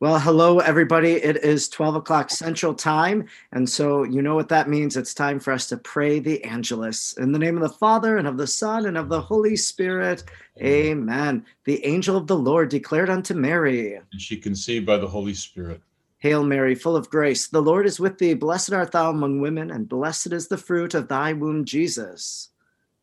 [0.00, 1.14] Well, hello, everybody.
[1.14, 3.26] It is 12 o'clock Central Time.
[3.50, 4.96] And so you know what that means.
[4.96, 7.14] It's time for us to pray the Angelus.
[7.14, 10.22] In the name of the Father, and of the Son, and of the Holy Spirit.
[10.62, 11.44] Amen.
[11.64, 15.80] The angel of the Lord declared unto Mary, And she conceived by the Holy Spirit.
[16.18, 18.34] Hail Mary, full of grace, the Lord is with thee.
[18.34, 22.50] Blessed art thou among women, and blessed is the fruit of thy womb, Jesus.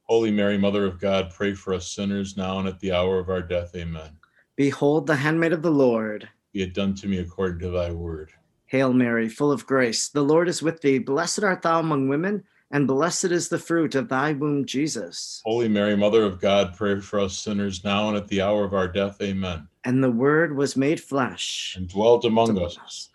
[0.03, 3.27] Holy Mary, Mother of God, pray for us sinners now and at the hour of
[3.27, 3.75] our death.
[3.75, 4.11] Amen.
[4.55, 6.29] Behold the handmaid of the Lord.
[6.55, 8.31] Be it done to me according to thy word.
[8.67, 10.99] Hail Mary, full of grace, the Lord is with thee.
[10.99, 15.41] Blessed art thou among women, and blessed is the fruit of thy womb, Jesus.
[15.43, 18.73] Holy Mary, Mother of God, pray for us sinners now and at the hour of
[18.73, 19.21] our death.
[19.21, 19.67] Amen.
[19.83, 21.73] And the Word was made flesh.
[21.75, 23.09] And dwelt among us.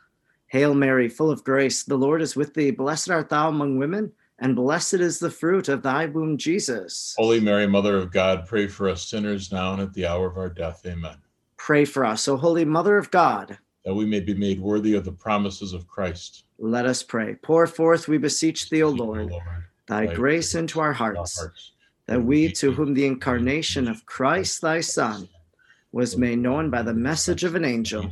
[0.49, 2.71] Hail Mary, full of grace, the Lord is with thee.
[2.71, 7.15] Blessed art thou among women, and blessed is the fruit of thy womb, Jesus.
[7.17, 10.37] Holy Mary, Mother of God, pray for us sinners now and at the hour of
[10.37, 10.83] our death.
[10.85, 11.17] Amen.
[11.61, 13.59] Pray for us, O Holy Mother of God.
[13.85, 16.45] That we may be made worthy of the promises of Christ.
[16.59, 17.35] Let us pray.
[17.35, 19.31] Pour forth, we beseech thee, O Lord,
[19.87, 21.73] thy thy grace into our hearts,
[22.07, 25.29] that we, to whom the incarnation of Christ thy Son
[25.93, 28.11] was made known by the message of an angel,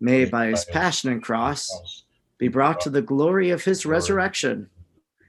[0.00, 2.02] may by his passion and cross
[2.38, 4.70] be brought to the glory of his resurrection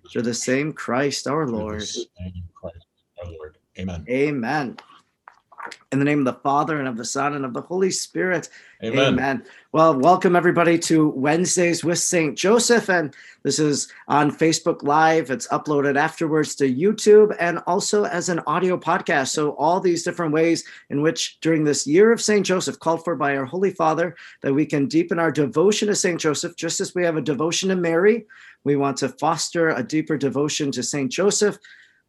[0.09, 1.79] through the same Christ our Lord.
[1.79, 2.85] Christ,
[3.21, 3.57] our Lord.
[3.77, 4.05] Amen.
[4.09, 4.77] Amen.
[5.91, 8.49] In the name of the Father and of the Son and of the Holy Spirit.
[8.83, 9.43] Amen.
[9.71, 12.37] Well, welcome everybody to Wednesdays with St.
[12.37, 12.89] Joseph.
[12.89, 15.29] And this is on Facebook Live.
[15.29, 19.29] It's uploaded afterwards to YouTube and also as an audio podcast.
[19.29, 22.45] So, all these different ways in which, during this year of St.
[22.45, 26.19] Joseph, called for by our Holy Father, that we can deepen our devotion to St.
[26.19, 28.25] Joseph, just as we have a devotion to Mary.
[28.63, 31.11] We want to foster a deeper devotion to St.
[31.11, 31.57] Joseph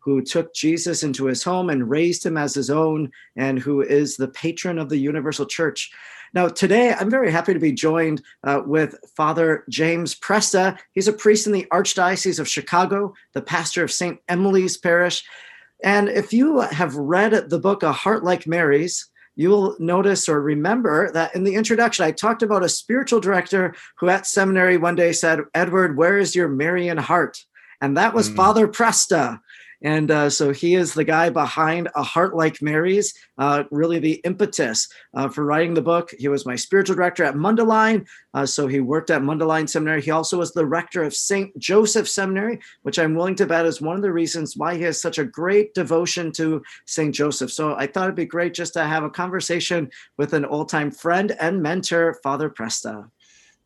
[0.04, 4.16] who took Jesus into his home and raised him as his own, and who is
[4.16, 5.90] the patron of the Universal Church.
[6.34, 10.78] Now, today I'm very happy to be joined uh, with Father James Presta.
[10.92, 14.18] He's a priest in the Archdiocese of Chicago, the pastor of St.
[14.28, 15.24] Emily's Parish.
[15.84, 21.10] And if you have read the book A Heart Like Mary's, you'll notice or remember
[21.12, 25.12] that in the introduction, I talked about a spiritual director who at seminary one day
[25.12, 27.44] said, Edward, where is your Marian heart?
[27.82, 28.36] And that was Mm.
[28.36, 29.40] Father Presta.
[29.82, 34.20] And uh, so he is the guy behind A Heart Like Mary's, uh, really the
[34.24, 36.14] impetus uh, for writing the book.
[36.18, 38.06] He was my spiritual director at Mundelein.
[38.34, 40.00] Uh, so he worked at Mundelein Seminary.
[40.00, 41.56] He also was the rector of St.
[41.58, 45.00] Joseph Seminary, which I'm willing to bet is one of the reasons why he has
[45.00, 47.14] such a great devotion to St.
[47.14, 47.50] Joseph.
[47.50, 50.90] So I thought it'd be great just to have a conversation with an old time
[50.90, 53.08] friend and mentor, Father Presta.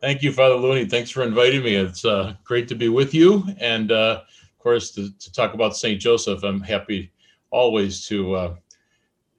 [0.00, 0.84] Thank you, Father Looney.
[0.84, 1.74] Thanks for inviting me.
[1.74, 3.44] It's uh, great to be with you.
[3.58, 4.22] And uh,
[4.66, 6.00] course, to, to talk about St.
[6.00, 7.12] Joseph, I'm happy
[7.50, 8.54] always to uh,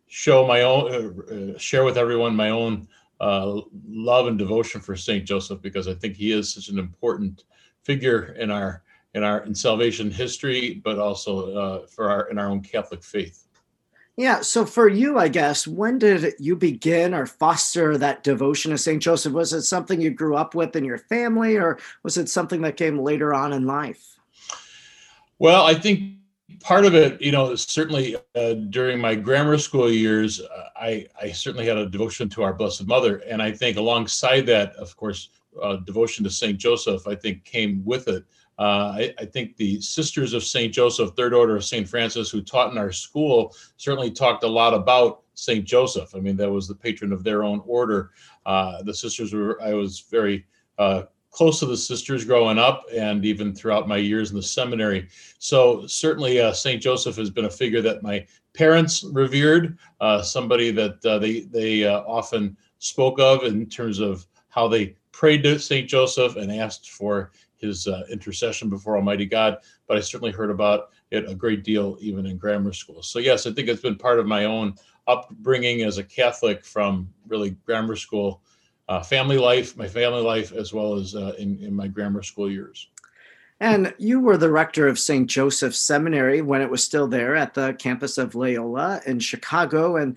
[0.08, 2.88] show my own, uh, share with everyone my own
[3.20, 5.26] uh, love and devotion for St.
[5.26, 7.44] Joseph because I think he is such an important
[7.84, 8.84] figure in our
[9.16, 13.48] in our in salvation history, but also uh, for our in our own Catholic faith.
[14.16, 14.40] Yeah.
[14.40, 19.04] So for you, I guess, when did you begin or foster that devotion to St.
[19.04, 19.34] Joseph?
[19.34, 22.78] Was it something you grew up with in your family, or was it something that
[22.78, 24.17] came later on in life?
[25.40, 26.18] Well, I think
[26.62, 31.32] part of it, you know, certainly uh, during my grammar school years, uh, I, I
[31.32, 33.18] certainly had a devotion to our Blessed Mother.
[33.20, 35.30] And I think alongside that, of course,
[35.62, 36.58] uh, devotion to St.
[36.58, 38.24] Joseph, I think came with it.
[38.60, 40.74] Uh, I, I think the Sisters of St.
[40.74, 41.88] Joseph, Third Order of St.
[41.88, 45.64] Francis, who taught in our school, certainly talked a lot about St.
[45.64, 46.16] Joseph.
[46.16, 48.12] I mean, that was the patron of their own order.
[48.48, 50.46] Uh, the sisters were, I was very
[50.80, 55.08] uh, close to the sisters growing up and even throughout my years in the seminary.
[55.40, 56.82] So certainly uh, St.
[56.82, 61.86] Joseph has been a figure that my parents revered, uh, somebody that uh, they, they
[61.86, 65.88] uh, often spoke of in terms of how they prayed to St.
[65.88, 69.58] Joseph and asked for his uh, intercession before Almighty God.
[69.88, 73.02] But I certainly heard about it a great deal even in grammar school.
[73.02, 74.76] So yes, I think it's been part of my own
[75.08, 78.42] upbringing as a Catholic from really grammar school
[78.90, 82.50] uh, family life, my family life, as well as uh, in, in my grammar school
[82.50, 82.88] years.
[83.60, 85.28] And you were the rector of St.
[85.28, 89.98] Joseph Seminary when it was still there at the campus of Loyola in Chicago.
[89.98, 90.16] And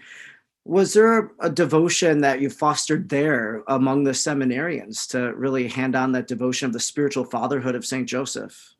[0.65, 6.12] was there a devotion that you fostered there among the seminarians to really hand on
[6.12, 8.06] that devotion of the spiritual fatherhood of St.
[8.06, 8.75] Joseph?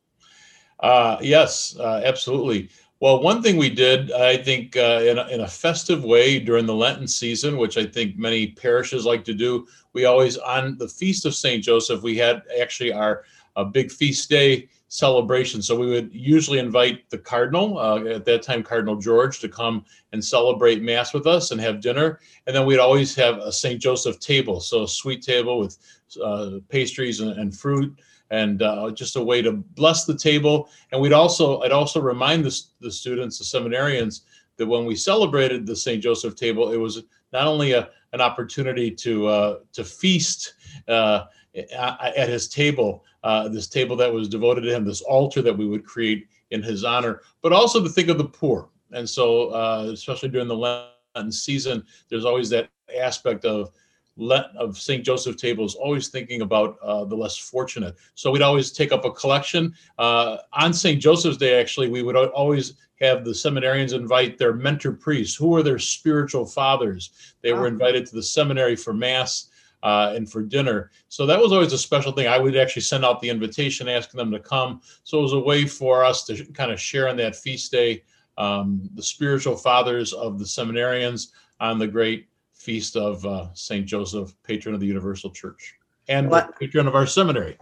[0.79, 2.69] Uh, yes, uh, absolutely.
[3.01, 6.67] Well, one thing we did, I think, uh, in, a, in a festive way during
[6.67, 10.87] the Lenten season, which I think many parishes like to do, we always, on the
[10.87, 11.63] Feast of St.
[11.63, 13.23] Joseph, we had actually our
[13.55, 15.61] a big feast day celebration.
[15.61, 19.83] So we would usually invite the Cardinal, uh, at that time, Cardinal George, to come
[20.13, 22.19] and celebrate Mass with us and have dinner.
[22.45, 23.81] And then we'd always have a St.
[23.81, 25.77] Joseph table, so a sweet table with
[26.23, 27.99] uh, pastries and, and, fruit.
[28.31, 32.45] And uh, just a way to bless the table, and we'd also I'd also remind
[32.45, 34.21] the, the students, the seminarians,
[34.57, 36.01] that when we celebrated the St.
[36.01, 40.53] Joseph table, it was not only a, an opportunity to uh, to feast
[40.87, 45.57] uh, at his table, uh, this table that was devoted to him, this altar that
[45.57, 48.69] we would create in his honor, but also to think of the poor.
[48.91, 53.71] And so, uh, especially during the Lenten season, there's always that aspect of
[54.19, 55.03] of St.
[55.03, 57.95] Joseph tables, always thinking about uh, the less fortunate.
[58.15, 59.73] So we'd always take up a collection.
[59.97, 61.01] Uh, on St.
[61.01, 65.63] Joseph's Day, actually, we would always have the seminarians invite their mentor priests, who are
[65.63, 67.33] their spiritual fathers.
[67.41, 69.49] They were invited to the seminary for Mass
[69.83, 70.91] uh, and for dinner.
[71.09, 72.27] So that was always a special thing.
[72.27, 74.81] I would actually send out the invitation asking them to come.
[75.03, 78.03] So it was a way for us to kind of share on that feast day
[78.37, 81.29] um, the spiritual fathers of the seminarians
[81.59, 82.27] on the great
[82.61, 83.85] feast of uh, St.
[83.85, 85.75] Joseph, patron of the Universal Church,
[86.07, 87.57] and patron of our seminary.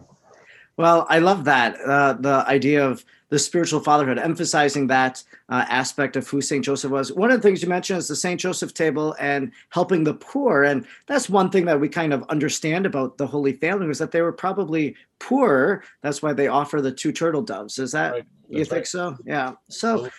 [0.78, 1.80] Well, I love that.
[1.82, 6.66] Uh, the idea of the spiritual fatherhood, emphasizing that uh, aspect of who St.
[6.66, 7.12] Joseph was.
[7.12, 8.40] One of the things you mentioned is the St.
[8.40, 10.64] Joseph table and helping the poor.
[10.64, 14.12] And that's one thing that we kind of understand about the Holy Family was that
[14.12, 15.84] they were probably poor.
[16.02, 17.78] That's why they offer the two turtle doves.
[17.78, 18.26] Is that, right.
[18.50, 18.88] you think right.
[18.88, 19.18] so?
[19.26, 19.54] Yeah.
[19.70, 20.10] So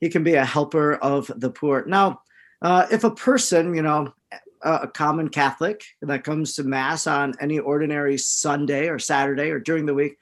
[0.00, 1.84] he can be a helper of the poor.
[1.86, 2.22] Now,
[2.64, 4.12] uh, if a person, you know,
[4.62, 9.84] a common Catholic that comes to Mass on any ordinary Sunday or Saturday or during
[9.84, 10.16] the week,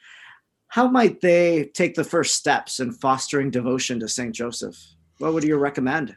[0.67, 4.35] how might they take the first steps in fostering devotion to St.
[4.35, 4.77] Joseph?
[5.19, 6.17] What would you recommend?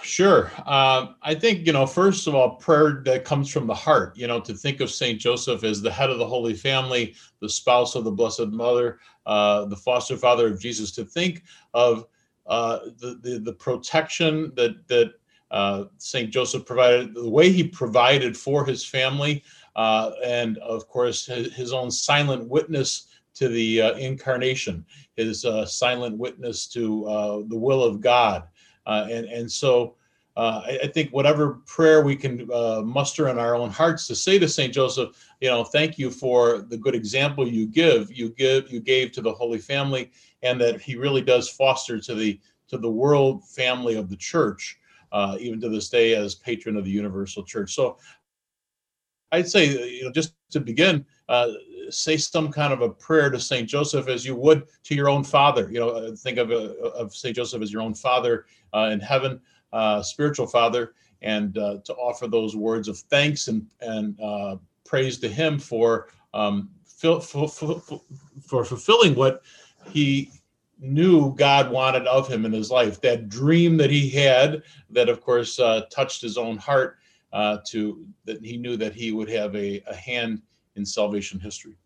[0.00, 0.50] Sure.
[0.64, 4.26] Uh, I think, you know, first of all, prayer that comes from the heart, you
[4.26, 5.20] know, to think of St.
[5.20, 9.66] Joseph as the head of the Holy Family, the spouse of the Blessed Mother, uh,
[9.66, 11.42] the foster father of Jesus, to think
[11.74, 12.06] of
[12.46, 15.12] uh, the, the, the protection that, that
[15.50, 16.30] uh, St.
[16.30, 19.42] Joseph provided, the way he provided for his family,
[19.76, 24.84] uh, and of course, his, his, own silent witness to the uh, incarnation,
[25.16, 28.44] his uh, silent witness to uh, the will of God.
[28.86, 29.94] Uh, and, and so
[30.36, 32.46] I, I, think whatever prayer we can
[32.86, 34.72] muster in our own hearts to say to St.
[34.72, 35.10] Joseph,
[35.40, 39.20] you know, thank you for the good example you give, you give, you gave to
[39.20, 40.10] the Holy Family,
[40.42, 44.78] and that he really does foster to the to the world family of the church
[45.12, 47.74] uh, even to this day as patron of the Universal Church.
[47.74, 47.98] So
[49.32, 49.66] I'd say,
[49.96, 51.48] you know, just to begin, uh,
[51.90, 55.24] say some kind of a prayer to Saint Joseph as you would to your own
[55.24, 55.68] father.
[55.70, 59.00] You know, uh, think of uh, of Saint Joseph as your own father uh, in
[59.00, 59.40] heaven,
[59.72, 65.18] uh, spiritual father, and uh, to offer those words of thanks and and uh, praise
[65.18, 69.42] to him for um, for fulfilling what
[69.90, 70.30] he
[70.78, 73.00] knew God wanted of him in his life.
[73.00, 76.98] That dream that he had, that of course uh, touched his own heart,
[77.32, 80.42] uh, to that he knew that he would have a, a hand
[80.76, 81.76] in salvation history.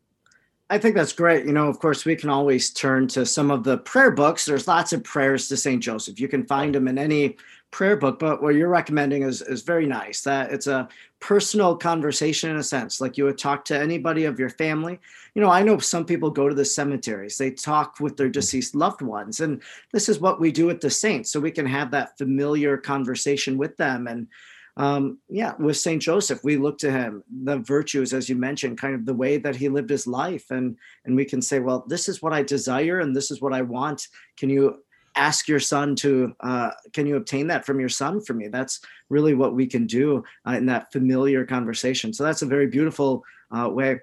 [0.69, 1.47] I think that's great.
[1.47, 4.45] You know, of course, we can always turn to some of the prayer books.
[4.45, 5.83] There's lots of prayers to St.
[5.83, 6.21] Joseph.
[6.21, 7.37] You can find them in any
[7.73, 10.21] prayer book, but what you're recommending is, is very nice.
[10.21, 10.89] That it's a
[11.21, 14.99] personal conversation in a sense, like you would talk to anybody of your family.
[15.35, 18.75] You know, I know some people go to the cemeteries, they talk with their deceased
[18.75, 19.63] loved ones, and
[19.93, 21.31] this is what we do with the saints.
[21.31, 24.07] So we can have that familiar conversation with them.
[24.07, 24.29] And
[24.77, 28.95] um, yeah, with Saint Joseph, we look to him, the virtues, as you mentioned, kind
[28.95, 32.09] of the way that he lived his life, and and we can say, well, this
[32.09, 34.09] is what I desire, and this is what I want.
[34.39, 34.83] Can you
[35.17, 38.49] ask your son to uh, can you obtain that from your son for me?
[38.49, 42.13] That's really what we can do uh, in that familiar conversation.
[42.13, 44.01] So that's a very beautiful uh, way.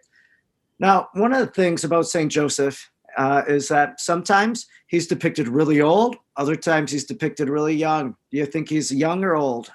[0.80, 5.82] Now one of the things about saint joseph uh, is that sometimes he's depicted really
[5.82, 8.16] old other times he's depicted really young.
[8.32, 9.72] Do you think he's young or old?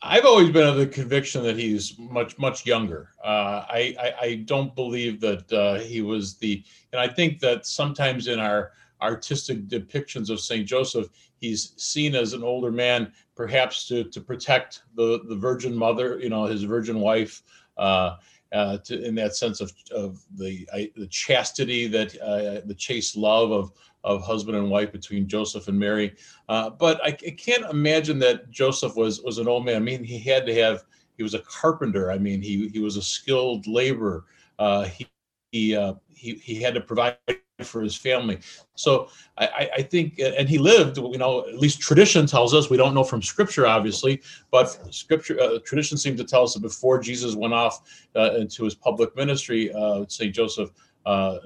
[0.00, 3.10] I've always been of the conviction that he's much much younger.
[3.22, 7.66] Uh, I, I, I don't believe that uh, he was the, and I think that
[7.66, 8.72] sometimes in our
[9.02, 14.82] artistic depictions of Saint Joseph, he's seen as an older man, perhaps to to protect
[14.94, 17.42] the the Virgin Mother, you know, his Virgin wife.
[17.76, 18.16] Uh,
[18.52, 23.50] uh, to, in that sense of, of the the chastity that uh, the chaste love
[23.50, 23.72] of
[24.04, 26.14] of husband and wife between Joseph and Mary.
[26.50, 29.76] Uh, but I, I, can't imagine that Joseph was was an old man.
[29.76, 30.84] I mean, he had to have.
[31.16, 32.10] He was a carpenter.
[32.10, 34.24] I mean, he he was a skilled laborer.
[34.58, 35.06] Uh, he
[35.52, 37.16] he, he he had to provide
[37.62, 38.38] for his family.
[38.74, 42.76] So I, I, think, and he lived, you know, at least tradition tells us, we
[42.76, 46.98] don't know from scripture, obviously, but scripture, uh, tradition seems to tell us that before
[46.98, 50.34] Jesus went off uh, into his public ministry, uh, St.
[50.34, 50.70] Joseph
[51.06, 51.38] uh,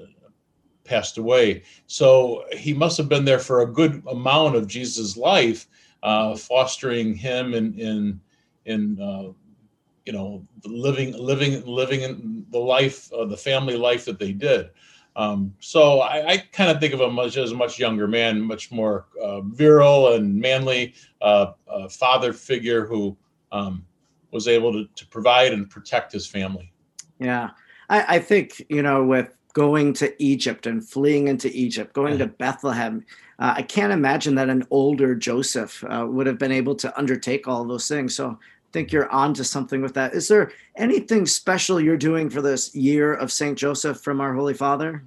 [0.83, 1.63] passed away.
[1.87, 5.67] So he must have been there for a good amount of Jesus' life,
[6.03, 8.21] uh, fostering him in, in,
[8.65, 9.31] in, uh,
[10.05, 14.69] you know, living, living, living in the life, the family life that they did.
[15.17, 18.39] Um, so I, I kind of think of him as, as a much younger man,
[18.39, 23.17] much more uh, virile and manly uh, uh, father figure who
[23.51, 23.83] um,
[24.31, 26.71] was able to, to provide and protect his family.
[27.19, 27.49] Yeah,
[27.89, 32.27] I, I, think you know with going to Egypt and fleeing into Egypt, going to
[32.27, 33.03] Bethlehem.
[33.39, 37.47] Uh, I can't imagine that an older Joseph uh, would have been able to undertake
[37.47, 38.15] all those things.
[38.15, 38.37] So
[38.71, 40.13] think you're onto something with that.
[40.13, 43.57] Is there anything special you're doing for this year of St.
[43.57, 45.03] Joseph from our Holy Father?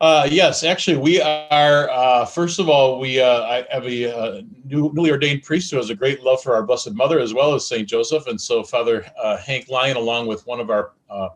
[0.00, 1.88] Uh, yes, actually, we are.
[1.88, 5.76] Uh, first of all, we uh, I have a uh, new, newly ordained priest who
[5.76, 8.64] has a great love for our Blessed Mother as well as Saint Joseph, and so
[8.64, 11.28] Father uh, Hank Lyon, along with one of our uh,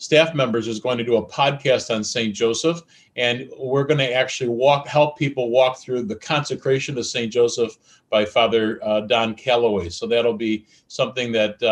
[0.00, 2.82] staff members, is going to do a podcast on Saint Joseph,
[3.16, 7.76] and we're going to actually walk, help people walk through the consecration of Saint Joseph
[8.08, 9.90] by Father Don Calloway.
[9.90, 11.62] So that'll be something that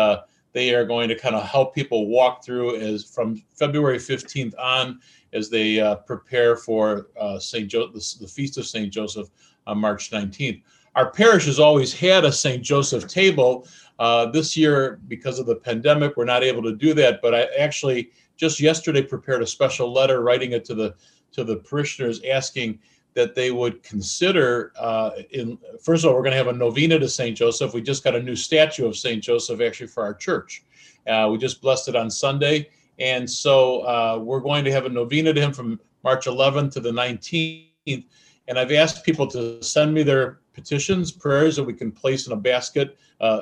[0.53, 4.99] they are going to kind of help people walk through as from February 15th on
[5.33, 7.67] as they uh, prepare for uh, St.
[7.67, 8.91] Jo- the, the, Feast of St.
[8.91, 9.29] Joseph
[9.67, 10.61] on March 19th.
[10.99, 12.61] Our parish has always had a St.
[12.61, 13.65] Joseph table.
[13.99, 17.21] Uh, this year, because of the pandemic, we're not able to do that.
[17.21, 20.95] But I actually just yesterday prepared a special letter, writing it to the
[21.31, 22.79] to the parishioners, asking
[23.13, 24.73] that they would consider.
[24.77, 27.37] Uh, in first of all, we're going to have a novena to St.
[27.37, 27.73] Joseph.
[27.73, 29.23] We just got a new statue of St.
[29.23, 30.65] Joseph actually for our church.
[31.07, 34.89] Uh, we just blessed it on Sunday and so uh, we're going to have a
[34.89, 38.03] novena to him from March 11th to the 19th.
[38.49, 42.33] And I've asked people to send me their petitions, prayers that we can place in
[42.33, 43.41] a basket uh,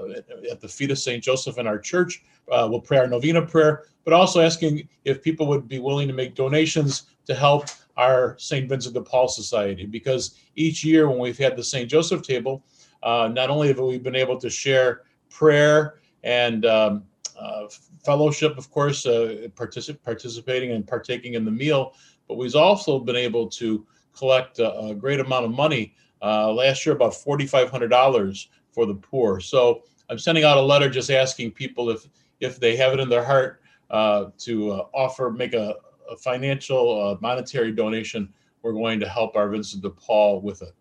[0.52, 1.24] at the feet of St.
[1.24, 2.24] Joseph in our church.
[2.52, 6.14] Uh, we'll pray our novena prayer, but also asking if people would be willing to
[6.14, 7.66] make donations to help
[7.98, 8.70] our St.
[8.70, 9.86] Vincent de Paul Society.
[9.86, 11.90] Because each year when we've had the St.
[11.90, 12.64] Joseph table,
[13.04, 17.04] uh, not only have we been able to share prayer and um,
[17.40, 17.68] uh,
[18.06, 21.94] fellowship, of course, uh, particip- participating and partaking in the meal,
[22.28, 25.94] but we've also been able to collect a, a great amount of money.
[26.22, 29.40] Uh, last year, about $4,500 for the poor.
[29.40, 32.08] So I'm sending out a letter just asking people if
[32.40, 35.76] if they have it in their heart uh, to uh, offer, make a,
[36.10, 38.32] a financial, uh, monetary donation.
[38.62, 40.74] We're going to help our Vincent de Paul with it.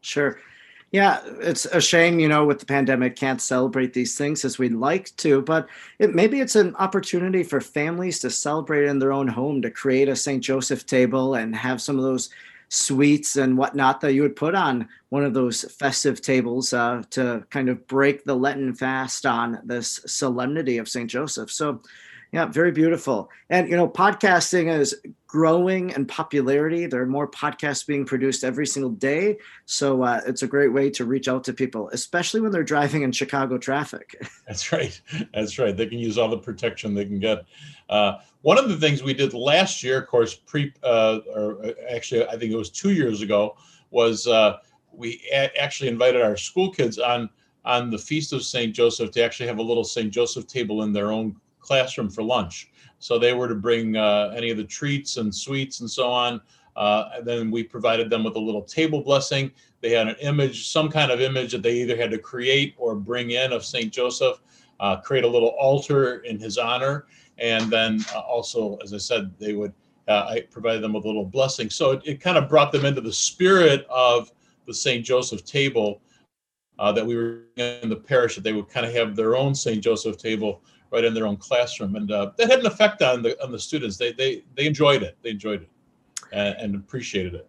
[0.00, 0.38] Sure.
[0.90, 4.72] Yeah, it's a shame, you know, with the pandemic, can't celebrate these things as we'd
[4.72, 5.68] like to, but
[5.98, 10.08] it, maybe it's an opportunity for families to celebrate in their own home, to create
[10.08, 10.42] a St.
[10.42, 12.30] Joseph table and have some of those
[12.68, 17.44] sweets and whatnot that you would put on one of those festive tables uh, to
[17.50, 21.10] kind of break the Lenten fast on this solemnity of St.
[21.10, 21.50] Joseph.
[21.50, 21.80] So,
[22.32, 23.30] yeah, very beautiful.
[23.48, 24.94] And you know, podcasting is
[25.26, 26.84] growing in popularity.
[26.84, 30.90] There are more podcasts being produced every single day, so uh, it's a great way
[30.90, 34.20] to reach out to people, especially when they're driving in Chicago traffic.
[34.46, 35.00] That's right.
[35.32, 35.74] That's right.
[35.74, 37.46] They can use all the protection they can get.
[37.88, 41.72] Uh, one of the things we did last year, of course, pre uh, or uh,
[41.90, 43.56] actually, I think it was two years ago,
[43.90, 44.58] was uh,
[44.92, 47.28] we a- actually invited our school kids on
[47.64, 50.92] on the feast of Saint Joseph to actually have a little Saint Joseph table in
[50.92, 52.70] their own classroom for lunch.
[52.98, 56.40] So they were to bring uh, any of the treats and sweets and so on.
[56.76, 59.50] Uh, and then we provided them with a little table blessing.
[59.80, 62.94] They had an image, some kind of image that they either had to create or
[62.94, 63.92] bring in of St.
[63.92, 64.40] Joseph,
[64.80, 67.06] uh, create a little altar in his honor.
[67.38, 69.72] And then uh, also, as I said, they would,
[70.08, 71.70] uh, I provided them with a little blessing.
[71.70, 74.32] So it, it, kind of brought them into the spirit of
[74.66, 75.04] the St.
[75.04, 76.00] Joseph table
[76.78, 79.54] uh, that we were in the parish, that they would kind of have their own
[79.54, 79.82] St.
[79.82, 83.42] Joseph table right in their own classroom, and uh, that had an effect on the
[83.42, 83.96] on the students.
[83.96, 85.16] They they they enjoyed it.
[85.22, 85.68] They enjoyed it
[86.32, 87.48] and, and appreciated it.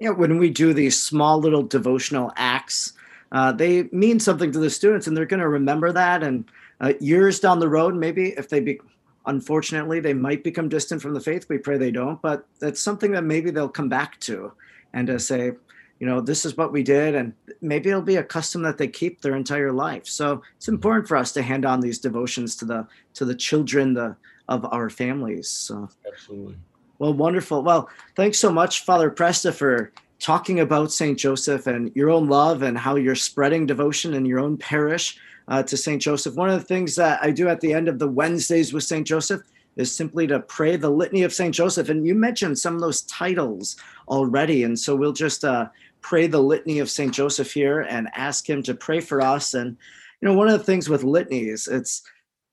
[0.00, 2.94] Yeah, when we do these small little devotional acts,
[3.32, 6.22] uh, they mean something to the students, and they're going to remember that.
[6.22, 6.44] And
[6.80, 8.80] uh, years down the road, maybe if they be,
[9.26, 11.46] unfortunately, they might become distant from the faith.
[11.48, 14.52] We pray they don't, but that's something that maybe they'll come back to,
[14.92, 15.52] and to say,
[16.00, 18.88] you know this is what we did and maybe it'll be a custom that they
[18.88, 20.06] keep their entire life.
[20.06, 23.94] So it's important for us to hand on these devotions to the to the children
[23.94, 24.16] the
[24.48, 25.48] of our families.
[25.48, 26.56] So absolutely.
[26.98, 27.62] well wonderful.
[27.62, 32.62] Well thanks so much father presta for talking about st joseph and your own love
[32.62, 35.18] and how you're spreading devotion in your own parish
[35.50, 37.98] uh, to st joseph one of the things that i do at the end of
[37.98, 39.42] the wednesdays with st joseph
[39.76, 41.54] is simply to pray the litany of St.
[41.54, 41.88] Joseph.
[41.88, 43.76] And you mentioned some of those titles
[44.08, 44.64] already.
[44.64, 45.68] And so we'll just uh,
[46.00, 47.12] pray the litany of St.
[47.12, 49.54] Joseph here and ask him to pray for us.
[49.54, 49.76] And,
[50.20, 52.02] you know, one of the things with litanies, it's,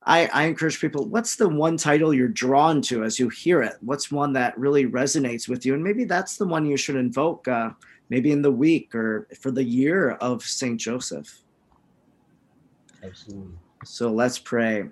[0.06, 3.74] I, I, encourage people what's the one title you're drawn to as you hear it
[3.82, 7.46] what's one that really resonates with you and maybe that's the one you should invoke
[7.50, 7.72] uh,
[8.10, 11.42] maybe in the week or for the year of st joseph
[13.08, 14.86] absolutely so let's pray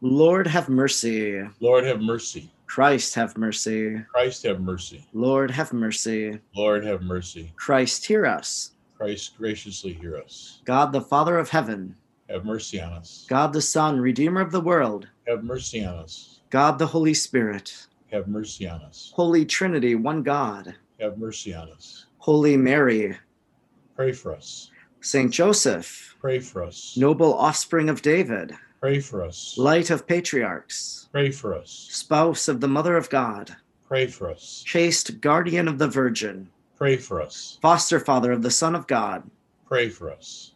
[0.00, 6.38] lord have mercy lord have mercy christ have mercy christ have mercy lord have mercy
[6.54, 11.94] lord have mercy christ hear us christ graciously hear us god the father of heaven
[12.32, 13.26] have mercy on us.
[13.28, 15.06] God the Son, Redeemer of the world.
[15.26, 16.40] Have mercy on us.
[16.48, 17.86] God the Holy Spirit.
[18.10, 19.12] Have mercy on us.
[19.14, 20.74] Holy Trinity, one God.
[20.98, 22.06] Have mercy on us.
[22.16, 23.18] Holy Mary.
[23.96, 24.70] Pray for us.
[25.02, 26.16] Saint Joseph.
[26.20, 26.96] Pray for us.
[26.96, 28.54] Noble offspring of David.
[28.80, 29.56] Pray for us.
[29.58, 31.08] Light of patriarchs.
[31.12, 31.88] Pray for us.
[31.90, 33.54] Spouse of the Mother of God.
[33.86, 34.62] Pray for us.
[34.64, 36.48] Chaste guardian of the Virgin.
[36.78, 37.58] Pray for us.
[37.60, 39.28] Foster father of the Son of God.
[39.66, 40.52] Pray for us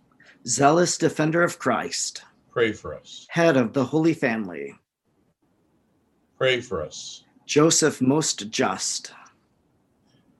[0.47, 2.23] zealous defender of Christ,
[2.53, 3.27] pray for us.
[3.31, 4.75] Head of the Holy Family,
[6.39, 7.25] pray for us.
[7.47, 9.13] Joseph most just,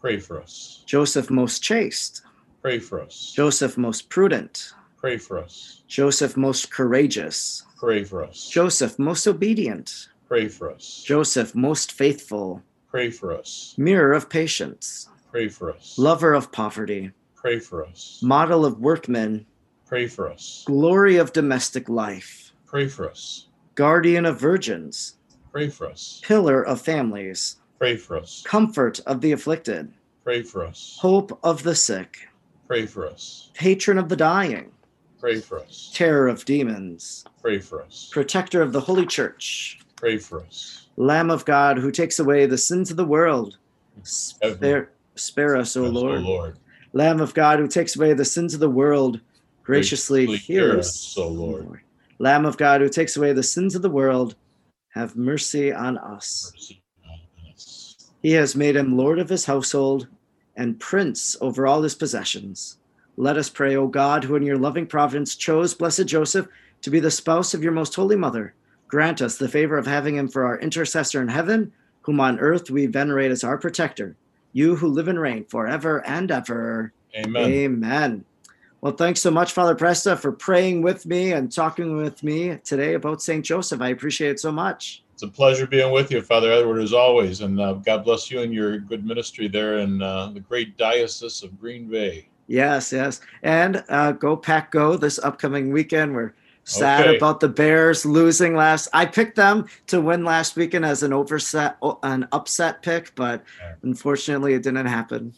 [0.01, 0.83] pray for us.
[0.87, 2.23] Joseph most chaste,
[2.67, 3.33] pray for us.
[3.33, 5.83] Joseph most prudent, pray for us.
[5.87, 8.49] Joseph most courageous, pray for us.
[8.49, 11.05] Joseph most obedient, pray for us.
[11.07, 13.77] Joseph most faithful, pray for us.
[13.79, 15.97] Mirror of patience, pray for us.
[15.97, 18.21] Lover of poverty, pray for us.
[18.21, 19.47] Model of workmen,
[19.87, 20.65] Pray for us.
[20.67, 22.53] Glory of domestic life.
[22.67, 23.47] Pray for us.
[23.77, 25.15] Guardian of virgins.
[25.53, 26.21] Pray for us.
[26.25, 27.59] Pillar of families.
[27.79, 28.43] Pray for us.
[28.45, 29.93] Comfort of the afflicted.
[30.25, 30.99] Pray for us.
[31.01, 32.27] Hope of the sick.
[32.67, 33.51] Pray for us.
[33.55, 34.73] Patron of the dying.
[35.21, 35.91] Pray for us.
[35.95, 37.25] Terror of demons.
[37.41, 38.11] Pray for us.
[38.13, 39.79] Protector of the Holy Church.
[39.97, 40.89] Pray for us.
[40.97, 43.57] Lamb of God who takes away the sins of the world.
[44.03, 46.23] Spare, spare us, O Lord.
[46.23, 46.59] Lord.
[46.93, 49.21] Lamb of God who takes away the sins of the world
[49.67, 51.65] graciously, hear us, O Lord.
[51.65, 51.81] Lord.
[52.19, 54.37] Lamb of God, who takes away the sins of the world,
[54.91, 56.53] have mercy on us.
[56.55, 58.11] Mercy on us.
[58.23, 60.09] He has made him Lord of his household
[60.57, 62.79] and prince over all his possessions.
[63.17, 66.49] Let us pray, O God, who in your loving providence chose blessed Joseph
[66.83, 68.55] to be the spouse of your most holy mother.
[68.89, 71.73] Grant us the favor of having him for our intercessor in heaven,
[72.03, 74.17] whom on earth we venerate as our protector.
[74.53, 76.93] You who live and reign forever and ever.
[77.15, 77.45] Amen.
[77.45, 78.25] Amen.
[78.81, 82.95] Well, thanks so much, Father Presta, for praying with me and talking with me today
[82.95, 83.45] about St.
[83.45, 83.81] Joseph.
[83.81, 85.03] I appreciate it so much.
[85.17, 87.41] It's a pleasure being with you, Father Edward, as always.
[87.41, 91.43] And uh, God bless you and your good ministry there in uh, the great Diocese
[91.43, 92.29] of Green Bay.
[92.49, 93.23] Yes, yes.
[93.43, 96.15] And uh, go pack go this upcoming weekend.
[96.15, 97.17] We're sad okay.
[97.17, 98.91] about the Bears losing last.
[98.93, 103.43] I picked them to win last weekend as an overset, an upset pick, but
[103.81, 105.33] unfortunately it didn't happen.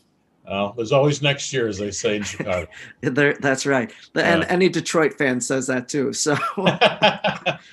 [0.45, 2.67] Uh, there's always next year, as they say in Chicago.
[3.03, 3.93] there, that's right.
[4.17, 6.13] And uh, any Detroit fan says that too.
[6.13, 7.59] So, yeah.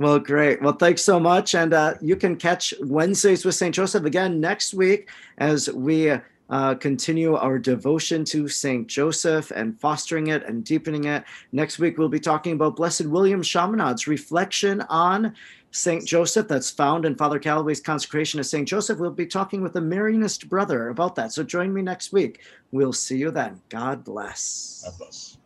[0.00, 0.62] well, great.
[0.62, 1.54] Well, thanks so much.
[1.54, 3.74] And uh, you can catch Wednesdays with St.
[3.74, 6.12] Joseph again next week as we
[6.48, 8.86] uh, continue our devotion to St.
[8.86, 11.24] Joseph and fostering it and deepening it.
[11.52, 15.34] Next week, we'll be talking about Blessed William Chaminade's reflection on
[15.70, 16.06] St.
[16.06, 18.66] Joseph that's found in Father Calloway's consecration of St.
[18.66, 18.98] Joseph.
[18.98, 21.32] We'll be talking with a Marianist brother about that.
[21.32, 22.40] So join me next week.
[22.72, 23.60] We'll see you then.
[23.68, 24.82] God bless.
[24.86, 25.36] God bless.